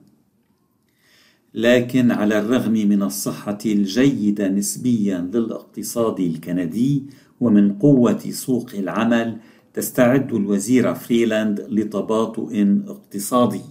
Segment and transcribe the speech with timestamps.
[1.53, 7.03] لكن على الرغم من الصحة الجيدة نسبيا للاقتصاد الكندي
[7.41, 9.37] ومن قوة سوق العمل
[9.73, 12.51] تستعد الوزيرة فريلاند لتباطؤ
[12.87, 13.61] اقتصادي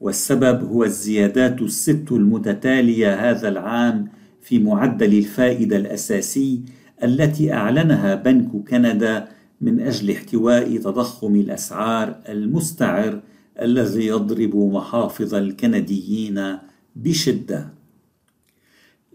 [0.00, 6.62] والسبب هو الزيادات الست المتتالية هذا العام في معدل الفائدة الأساسي
[7.04, 9.28] التي أعلنها بنك كندا
[9.60, 13.20] من أجل احتواء تضخم الأسعار المستعر
[13.60, 16.56] الذي يضرب محافظ الكنديين
[16.96, 17.68] بشدة.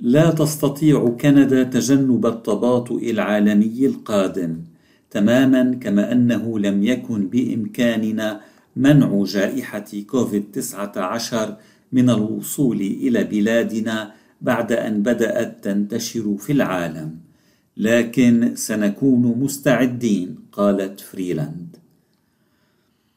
[0.02, 4.58] لا تستطيع كندا تجنب التباطؤ العالمي القادم
[5.12, 8.42] تماما كما أنه لم يكن بإمكاننا
[8.76, 11.56] منع جائحة كوفيد 19
[11.92, 14.12] من الوصول إلى بلادنا
[14.42, 17.16] بعد أن بدأت تنتشر في العالم
[17.78, 21.78] لكن سنكون مستعدين قالت فريلاند.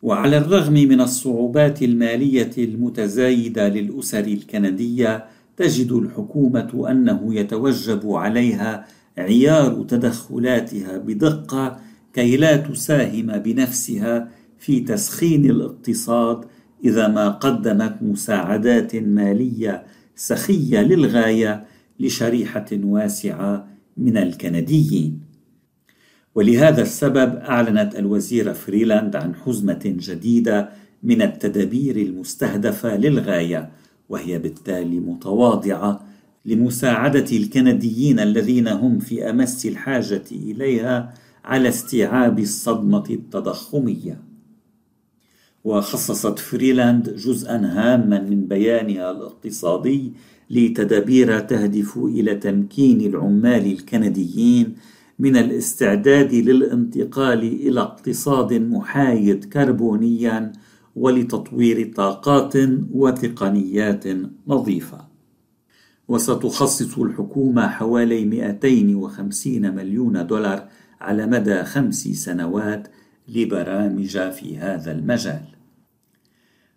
[0.03, 5.25] وعلى الرغم من الصعوبات المالية المتزايدة للأسر الكندية
[5.57, 8.87] تجد الحكومة أنه يتوجب عليها
[9.19, 11.81] عيار تدخلاتها بدقة
[12.13, 16.45] كي لا تساهم بنفسها في تسخين الاقتصاد
[16.85, 19.85] إذا ما قدمت مساعدات مالية
[20.19, 21.65] سخية للغاية
[22.01, 25.21] لشريحة واسعة من الكنديين.
[26.35, 30.69] ولهذا السبب أعلنت الوزيرة فريلاند عن حزمة جديدة
[31.03, 33.71] من التدابير المستهدفة للغاية
[34.09, 36.07] وهي بالتالي متواضعة
[36.45, 41.15] لمساعدة الكنديين الذين هم في أمس الحاجة إليها
[41.45, 44.28] على استيعاب الصدمة التضخمية.
[45.65, 50.13] وخصصت فريلاند جزءا هاما من بيانها الاقتصادي
[50.51, 54.75] لتدابير تهدف إلى تمكين العمال الكنديين
[55.19, 60.53] من الاستعداد للانتقال إلى اقتصاد محايد كربونيا
[60.97, 62.55] ولتطوير طاقات
[62.93, 64.05] وتقنيات
[64.47, 65.09] نظيفة.
[66.09, 70.69] وستخصص الحكومة حوالي 250 مليون دولار
[71.01, 72.89] على مدى خمس سنوات
[73.29, 75.43] لبرامج في هذا المجال.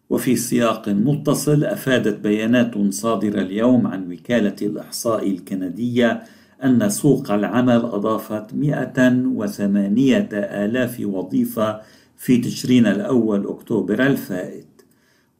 [0.09, 6.23] وفي سياق متصل أفادت بيانات صادرة اليوم عن وكالة الإحصاء الكندية
[6.63, 11.81] أن سوق العمل أضافت 108 آلاف وظيفة
[12.17, 14.65] في تشرين الأول أكتوبر الفائت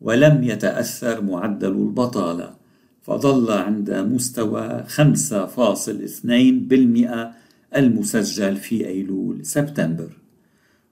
[0.01, 2.53] ولم يتأثر معدل البطالة
[3.01, 7.33] فظل عند مستوى 5.2%
[7.75, 10.20] المسجل في أيلول سبتمبر.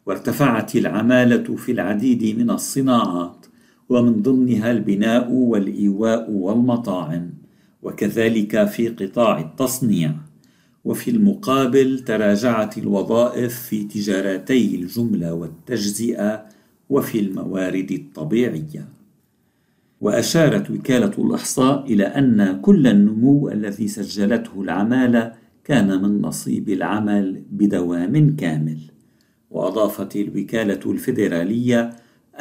[0.05, 3.45] وارتفعت العمالة في العديد من الصناعات
[3.89, 7.29] ومن ضمنها البناء والإيواء والمطاعم
[7.83, 10.15] وكذلك في قطاع التصنيع.
[10.85, 16.45] وفي المقابل تراجعت الوظائف في تجارتي الجملة والتجزئة
[16.89, 18.87] وفي الموارد الطبيعية.
[20.01, 28.35] وأشارت وكالة الإحصاء إلى أن كل النمو الذي سجلته العمالة كان من نصيب العمل بدوام
[28.35, 28.79] كامل.
[29.51, 31.89] وأضافت الوكالة الفيدرالية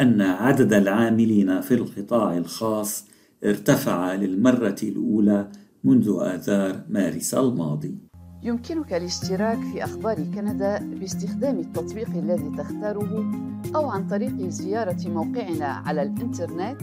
[0.01, 3.05] أن عدد العاملين في القطاع الخاص
[3.45, 5.49] ارتفع للمرة الأولى
[5.85, 7.95] منذ آذار مارس الماضي.
[8.43, 13.33] يمكنك الاشتراك في أخبار كندا باستخدام التطبيق الذي تختاره
[13.77, 16.81] أو عن طريق زيارة موقعنا على الإنترنت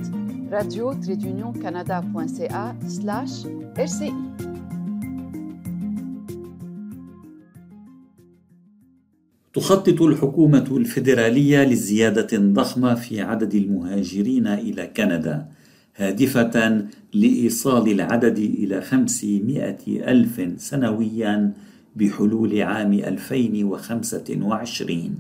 [0.52, 0.96] radio
[9.56, 15.46] تخطط الحكومة الفيدرالية لزيادة ضخمة في عدد المهاجرين إلى كندا
[15.96, 21.54] هادفة لإيصال العدد إلى 500 ألف سنويا
[21.96, 25.16] بحلول عام 2025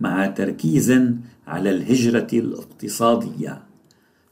[0.00, 1.02] مع تركيز
[1.46, 3.62] على الهجرة الاقتصادية.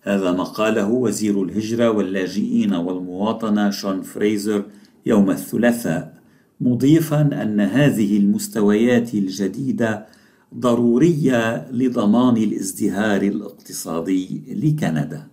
[0.03, 4.65] هذا ما قاله وزير الهجرة واللاجئين والمواطنة شون فريزر
[5.07, 6.17] يوم الثلاثاء.
[6.61, 10.07] مضيفا أن هذه المستويات الجديدة
[10.55, 15.27] ضرورية لضمان الازدهار الاقتصادي لكندا.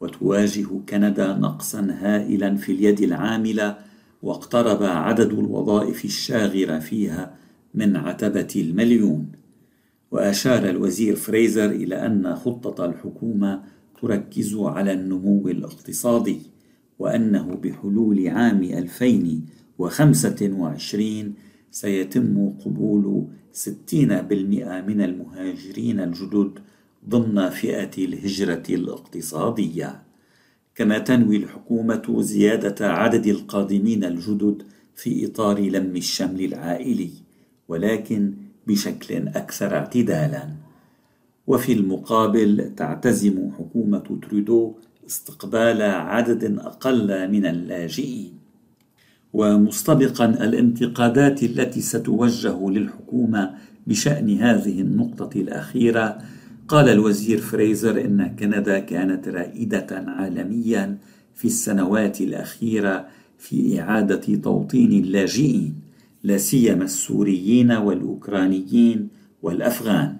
[0.00, 3.76] وتواجه كندا نقصا هائلا في اليد العاملة
[4.22, 7.34] واقترب عدد الوظائف الشاغرة فيها
[7.74, 9.26] من عتبة المليون.
[10.10, 13.62] وأشار الوزير فريزر إلى أن خطة الحكومة
[14.02, 16.40] تركز على النمو الاقتصادي
[16.98, 18.62] وأنه بحلول عام
[19.80, 21.34] 2025
[21.70, 23.66] سيتم قبول 60%
[24.86, 26.58] من المهاجرين الجدد
[27.08, 30.02] ضمن فئة الهجرة الاقتصادية.
[30.74, 34.62] كما تنوي الحكومة زيادة عدد القادمين الجدد
[34.94, 37.10] في إطار لم الشمل العائلي
[37.68, 38.34] ولكن
[38.66, 40.48] بشكل أكثر اعتدالا.
[41.46, 44.74] وفي المقابل تعتزم حكومة ترودو
[45.06, 48.43] استقبال عدد أقل من اللاجئين.
[49.34, 53.54] ومستبقا الانتقادات التي ستوجه للحكومة
[53.86, 56.18] بشأن هذه النقطة الأخيرة
[56.68, 60.98] قال الوزير فريزر إن كندا كانت رائدة عالميا
[61.34, 63.06] في السنوات الأخيرة
[63.38, 65.74] في إعادة توطين اللاجئين
[66.22, 69.08] لا سيما السوريين والأوكرانيين
[69.42, 70.16] والأفغان.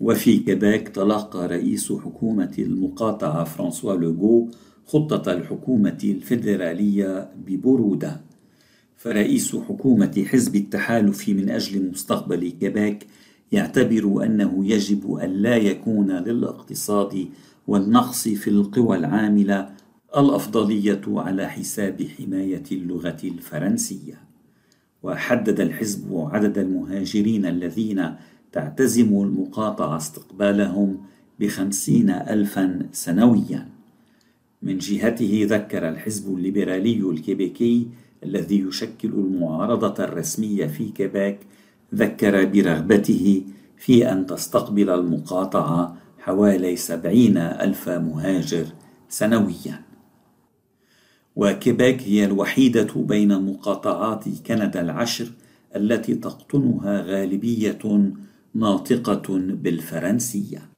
[0.00, 4.50] وفي كيبيك تلقى رئيس حكومة المقاطعة فرانسوا لوغو
[4.86, 8.20] خطة الحكومة الفيدرالية ببرودة
[8.96, 13.06] فرئيس حكومة حزب التحالف من أجل مستقبل كيبيك
[13.52, 17.28] يعتبر أنه يجب أن لا يكون للاقتصاد
[17.66, 19.70] والنقص في القوى العاملة
[20.16, 24.20] الأفضلية على حساب حماية اللغة الفرنسية.
[25.02, 28.14] وحدد الحزب عدد المهاجرين الذين
[28.52, 30.98] تعتزم المقاطعة استقبالهم
[31.40, 33.73] بخمسين ألفا سنويا.
[34.64, 37.88] من جهته ذكر الحزب الليبرالي الكيبيكي
[38.24, 41.38] الذي يشكل المعارضة الرسمية في كيبيك
[41.94, 43.42] ذكر برغبته
[43.76, 48.66] في أن تستقبل المقاطعة حوالي سبعين ألف مهاجر
[49.08, 49.82] سنويا.
[51.36, 55.26] وكيبيك هي الوحيدة بين مقاطعات كندا العشر
[55.76, 58.12] التي تقطنها غالبية
[58.54, 60.73] ناطقة بالفرنسية.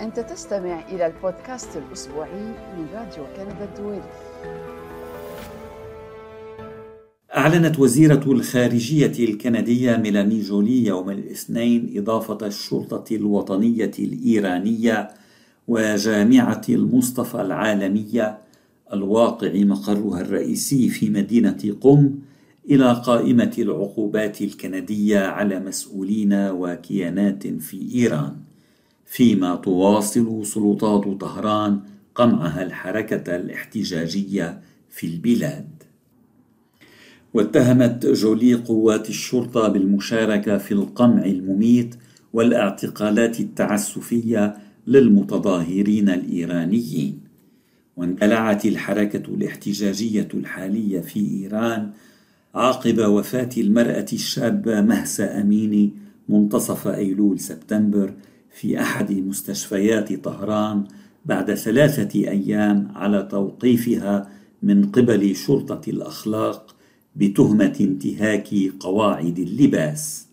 [0.00, 2.40] أنت تستمع إلى البودكاست الأسبوعي
[2.78, 4.02] من راديو كندا الدولي.
[7.36, 15.10] أعلنت وزيرة الخارجية الكندية ميلاني جولي يوم الاثنين إضافة الشرطة الوطنية الإيرانية
[15.68, 18.38] وجامعة المصطفى العالمية
[18.92, 22.14] الواقع مقرها الرئيسي في مدينة قم
[22.70, 28.47] إلى قائمة العقوبات الكندية على مسؤولين وكيانات في إيران.
[29.10, 31.80] فيما تواصل سلطات طهران
[32.14, 34.60] قمعها الحركة الاحتجاجية
[34.90, 35.68] في البلاد.
[37.34, 41.94] واتهمت جولي قوات الشرطة بالمشاركة في القمع المميت
[42.32, 47.20] والاعتقالات التعسفية للمتظاهرين الإيرانيين.
[47.96, 51.90] واندلعت الحركة الاحتجاجية الحالية في إيران
[52.54, 55.92] عقب وفاة المرأة الشابة مهسا أميني
[56.28, 58.12] منتصف أيلول سبتمبر
[58.52, 60.84] في أحد مستشفيات طهران
[61.26, 64.30] بعد ثلاثة أيام على توقيفها
[64.62, 66.74] من قبل شرطة الأخلاق
[67.16, 68.48] بتهمة انتهاك
[68.80, 70.26] قواعد اللباس.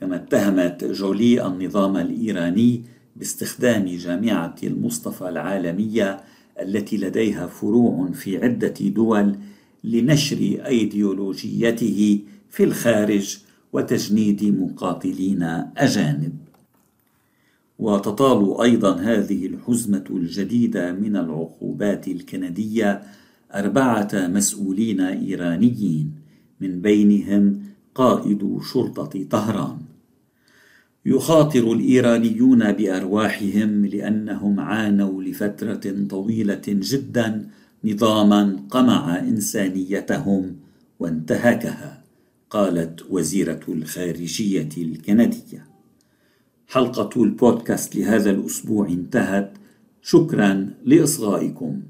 [0.00, 2.82] كما اتهمت جولي النظام الإيراني
[3.16, 6.20] باستخدام جامعة المصطفى العالمية
[6.62, 9.36] التي لديها فروع في عدة دول
[9.84, 10.36] لنشر
[10.66, 13.38] أيديولوجيته في الخارج
[13.72, 15.42] وتجنيد مقاتلين
[15.76, 16.32] أجانب.
[17.78, 23.02] وتطال أيضا هذه الحزمة الجديدة من العقوبات الكندية
[23.54, 26.12] أربعة مسؤولين إيرانيين
[26.60, 27.62] من بينهم
[27.94, 29.78] قائد شرطة طهران.
[31.06, 37.48] يخاطر الإيرانيون بأرواحهم لأنهم عانوا لفترة طويلة جدا
[37.84, 40.56] نظاما قمع إنسانيتهم
[41.00, 42.02] وانتهكها
[42.50, 45.75] قالت وزيرة الخارجية الكندية.
[46.68, 49.52] حلقة البودكاست لهذا الأسبوع انتهت.
[50.02, 51.82] شكرا لإصغائكم.